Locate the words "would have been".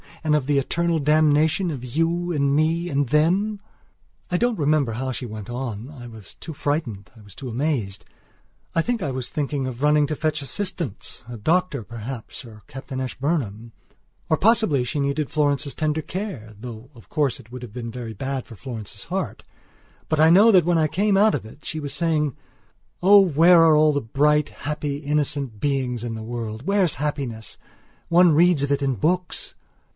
17.51-17.91